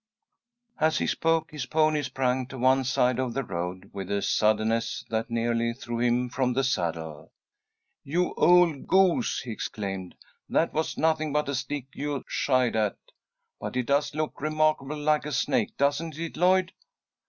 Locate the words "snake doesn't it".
15.31-16.35